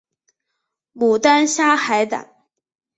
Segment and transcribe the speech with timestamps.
[0.93, 2.35] 牡丹虾海胆